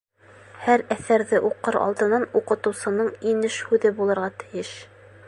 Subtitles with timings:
[0.61, 4.73] Һәр әҫәрҙе уҡыр алдынан уҡытыусының инеш һүҙе булырға тейеш.